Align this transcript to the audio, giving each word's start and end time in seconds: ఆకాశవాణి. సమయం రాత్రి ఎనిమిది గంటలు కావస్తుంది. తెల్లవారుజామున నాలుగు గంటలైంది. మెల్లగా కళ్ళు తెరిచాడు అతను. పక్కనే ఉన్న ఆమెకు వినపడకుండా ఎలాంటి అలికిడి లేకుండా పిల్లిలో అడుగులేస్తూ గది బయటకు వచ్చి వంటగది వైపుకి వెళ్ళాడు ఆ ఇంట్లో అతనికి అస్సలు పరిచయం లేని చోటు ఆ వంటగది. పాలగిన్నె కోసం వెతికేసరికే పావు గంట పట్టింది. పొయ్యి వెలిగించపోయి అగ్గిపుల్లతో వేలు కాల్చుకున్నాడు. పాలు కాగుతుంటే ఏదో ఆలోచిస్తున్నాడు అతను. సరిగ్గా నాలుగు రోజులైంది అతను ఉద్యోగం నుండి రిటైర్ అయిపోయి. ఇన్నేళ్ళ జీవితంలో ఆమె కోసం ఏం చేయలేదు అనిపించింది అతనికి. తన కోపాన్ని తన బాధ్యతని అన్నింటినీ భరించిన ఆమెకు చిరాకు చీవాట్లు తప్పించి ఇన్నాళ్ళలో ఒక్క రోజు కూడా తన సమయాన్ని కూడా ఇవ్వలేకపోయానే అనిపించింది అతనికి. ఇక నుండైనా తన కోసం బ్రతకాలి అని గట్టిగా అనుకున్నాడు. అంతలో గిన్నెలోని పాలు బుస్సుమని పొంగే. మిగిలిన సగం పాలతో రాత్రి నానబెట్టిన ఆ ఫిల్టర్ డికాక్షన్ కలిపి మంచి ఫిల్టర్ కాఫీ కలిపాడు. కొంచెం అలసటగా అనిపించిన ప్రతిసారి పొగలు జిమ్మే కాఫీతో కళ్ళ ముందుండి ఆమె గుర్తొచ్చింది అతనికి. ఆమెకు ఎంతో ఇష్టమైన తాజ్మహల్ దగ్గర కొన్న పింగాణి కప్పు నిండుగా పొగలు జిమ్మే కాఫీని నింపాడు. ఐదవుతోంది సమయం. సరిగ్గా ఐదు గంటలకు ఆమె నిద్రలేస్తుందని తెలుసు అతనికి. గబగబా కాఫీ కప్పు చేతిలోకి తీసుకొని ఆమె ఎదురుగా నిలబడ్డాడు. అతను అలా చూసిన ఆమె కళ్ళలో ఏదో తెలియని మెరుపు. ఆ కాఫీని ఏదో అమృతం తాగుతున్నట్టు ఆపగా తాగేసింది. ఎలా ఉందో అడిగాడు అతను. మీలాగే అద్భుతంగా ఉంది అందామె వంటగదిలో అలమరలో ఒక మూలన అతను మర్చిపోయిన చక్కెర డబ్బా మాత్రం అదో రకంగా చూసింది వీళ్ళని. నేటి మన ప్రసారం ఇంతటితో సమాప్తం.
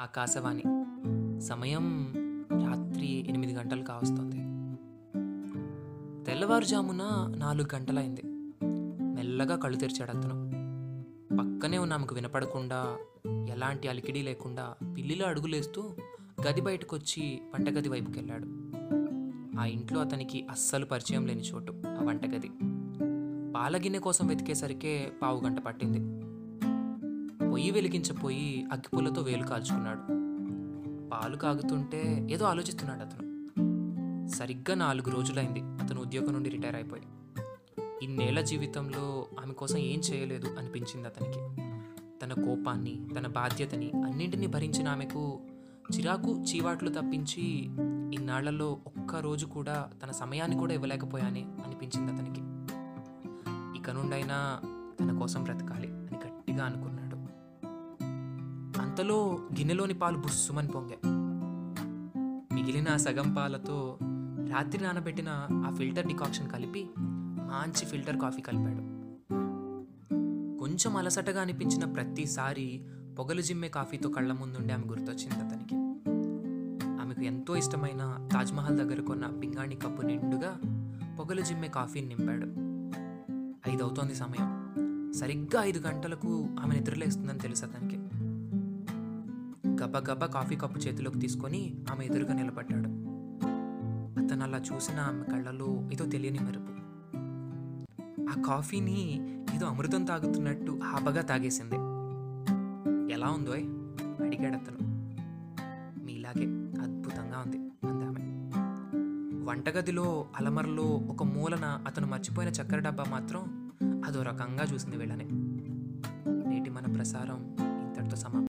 ఆకాశవాణి. 0.00 0.62
సమయం 1.40 2.12
రాత్రి 2.50 3.28
ఎనిమిది 3.28 3.54
గంటలు 3.54 3.82
కావస్తుంది. 3.82 4.36
తెల్లవారుజామున 6.24 7.32
నాలుగు 7.36 7.76
గంటలైంది. 7.76 8.22
మెల్లగా 9.14 9.56
కళ్ళు 9.56 9.76
తెరిచాడు 9.76 10.10
అతను. 10.10 10.50
పక్కనే 11.36 11.78
ఉన్న 11.78 11.92
ఆమెకు 11.92 12.14
వినపడకుండా 12.14 12.96
ఎలాంటి 13.48 13.88
అలికిడి 13.88 14.22
లేకుండా 14.22 14.74
పిల్లిలో 14.96 15.26
అడుగులేస్తూ 15.26 15.90
గది 16.48 16.60
బయటకు 16.60 16.96
వచ్చి 16.96 17.40
వంటగది 17.54 17.88
వైపుకి 17.88 18.18
వెళ్ళాడు 18.18 18.46
ఆ 19.60 19.64
ఇంట్లో 19.64 20.00
అతనికి 20.00 20.46
అస్సలు 20.50 20.86
పరిచయం 20.86 21.26
లేని 21.26 21.40
చోటు 21.40 21.82
ఆ 21.86 22.04
వంటగది. 22.04 22.50
పాలగిన్నె 23.52 23.98
కోసం 23.98 24.26
వెతికేసరికే 24.26 25.12
పావు 25.22 25.40
గంట 25.40 25.60
పట్టింది. 25.60 25.98
పొయ్యి 27.54 27.70
వెలిగించపోయి 27.70 28.64
అగ్గిపుల్లతో 28.72 29.22
వేలు 29.22 29.42
కాల్చుకున్నాడు. 29.42 30.00
పాలు 31.10 31.36
కాగుతుంటే 31.36 32.28
ఏదో 32.30 32.44
ఆలోచిస్తున్నాడు 32.44 33.00
అతను. 33.00 33.48
సరిగ్గా 34.28 34.74
నాలుగు 34.74 35.10
రోజులైంది 35.10 35.60
అతను 35.60 36.00
ఉద్యోగం 36.00 36.32
నుండి 36.32 36.50
రిటైర్ 36.50 36.74
అయిపోయి. 36.74 37.02
ఇన్నేళ్ళ 38.02 38.40
జీవితంలో 38.40 39.26
ఆమె 39.44 39.52
కోసం 39.52 39.78
ఏం 39.78 40.00
చేయలేదు 40.00 40.48
అనిపించింది 40.58 41.08
అతనికి. 41.08 41.62
తన 42.22 42.32
కోపాన్ని 42.32 43.06
తన 43.18 43.26
బాధ్యతని 43.26 43.90
అన్నింటినీ 43.94 44.46
భరించిన 44.46 44.88
ఆమెకు 44.88 45.40
చిరాకు 45.96 46.42
చీవాట్లు 46.42 46.90
తప్పించి 46.90 47.64
ఇన్నాళ్ళలో 48.14 48.72
ఒక్క 48.72 49.16
రోజు 49.16 49.46
కూడా 49.46 49.90
తన 50.04 50.10
సమయాన్ని 50.10 50.56
కూడా 50.56 50.74
ఇవ్వలేకపోయానే 50.74 51.42
అనిపించింది 51.64 52.12
అతనికి. 52.12 52.40
ఇక 53.78 53.90
నుండైనా 53.90 54.60
తన 55.00 55.18
కోసం 55.18 55.42
బ్రతకాలి 55.42 55.88
అని 55.88 56.16
గట్టిగా 56.26 56.64
అనుకున్నాడు. 56.64 57.03
అంతలో 58.94 59.38
గిన్నెలోని 59.58 59.94
పాలు 59.94 60.18
బుస్సుమని 60.18 60.68
పొంగే. 60.68 60.98
మిగిలిన 62.54 62.96
సగం 62.96 63.34
పాలతో 63.34 63.98
రాత్రి 64.50 64.82
నానబెట్టిన 64.82 65.28
ఆ 65.52 65.74
ఫిల్టర్ 65.74 66.06
డికాక్షన్ 66.06 66.50
కలిపి 66.50 66.90
మంచి 66.98 67.86
ఫిల్టర్ 67.86 68.18
కాఫీ 68.18 68.42
కలిపాడు. 68.42 68.78
కొంచెం 70.58 70.96
అలసటగా 70.96 71.40
అనిపించిన 71.40 71.84
ప్రతిసారి 71.84 72.86
పొగలు 73.18 73.40
జిమ్మే 73.40 73.68
కాఫీతో 73.68 74.08
కళ్ళ 74.08 74.32
ముందుండి 74.32 74.72
ఆమె 74.72 74.84
గుర్తొచ్చింది 74.86 75.44
అతనికి. 75.44 75.74
ఆమెకు 77.02 77.22
ఎంతో 77.22 77.56
ఇష్టమైన 77.56 78.28
తాజ్మహల్ 78.32 78.78
దగ్గర 78.78 79.00
కొన్న 79.00 79.26
పింగాణి 79.26 79.76
కప్పు 79.76 80.02
నిండుగా 80.02 80.60
పొగలు 81.18 81.40
జిమ్మే 81.40 81.68
కాఫీని 81.68 82.08
నింపాడు. 82.08 82.46
ఐదవుతోంది 83.74 84.14
సమయం. 84.14 84.64
సరిగ్గా 85.12 85.62
ఐదు 85.62 85.78
గంటలకు 85.78 86.46
ఆమె 86.60 86.74
నిద్రలేస్తుందని 86.74 87.38
తెలుసు 87.38 87.64
అతనికి. 87.64 88.23
గబగబా 89.84 90.26
కాఫీ 90.26 90.56
కప్పు 90.56 90.78
చేతిలోకి 90.78 91.18
తీసుకొని 91.18 91.74
ఆమె 91.92 92.04
ఎదురుగా 92.04 92.34
నిలబడ్డాడు. 92.34 92.88
అతను 94.24 94.42
అలా 94.42 94.58
చూసిన 94.58 95.00
ఆమె 95.00 95.24
కళ్ళలో 95.24 95.88
ఏదో 95.92 96.06
తెలియని 96.06 96.38
మెరుపు. 96.38 96.72
ఆ 98.38 98.42
కాఫీని 98.46 99.14
ఏదో 99.54 99.66
అమృతం 99.66 100.04
తాగుతున్నట్టు 100.04 100.80
ఆపగా 100.84 101.22
తాగేసింది. 101.22 101.74
ఎలా 103.12 103.26
ఉందో 103.26 103.50
అడిగాడు 104.24 104.54
అతను. 104.54 104.78
మీలాగే 106.04 106.46
అద్భుతంగా 106.82 107.42
ఉంది 107.46 107.58
అందామె 107.58 108.34
వంటగదిలో 109.44 110.26
అలమరలో 110.36 110.82
ఒక 110.82 111.22
మూలన 111.22 111.84
అతను 111.86 112.06
మర్చిపోయిన 112.06 112.50
చక్కెర 112.50 112.78
డబ్బా 112.78 113.04
మాత్రం 113.10 113.72
అదో 114.06 114.22
రకంగా 114.22 114.64
చూసింది 114.74 114.96
వీళ్ళని. 114.96 115.28
నేటి 116.48 116.70
మన 116.70 116.92
ప్రసారం 116.94 117.56
ఇంతటితో 117.60 118.16
సమాప్తం. 118.16 118.42